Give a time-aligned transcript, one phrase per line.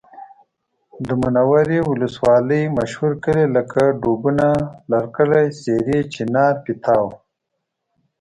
[1.05, 4.47] د منورې ولسوالۍ مشهور کلي لکه ډوبونه،
[4.91, 7.05] لرکلی، سېرۍ، چینار، پیتاو